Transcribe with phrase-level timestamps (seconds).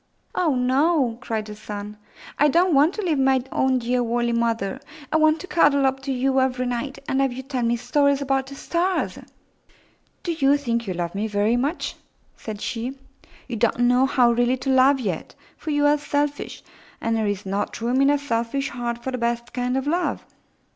[0.33, 1.95] "Oh, no!" cried her son.
[2.39, 4.79] "I don't want to leave my own dear woolly mother!
[5.13, 8.19] I want to cuddle up to you every night and have you tell me stories
[8.19, 9.19] about the stars."
[10.23, 11.95] "Do you think you love me very much?"
[12.35, 12.93] said she.
[13.47, 15.69] 257 MY BOOK HOUSE Wf^ /''■'■' "You don't know how really to love yet, for
[15.69, 16.63] you are selfish,
[16.99, 20.25] and there is not room in a selfish heart for the best kind of love."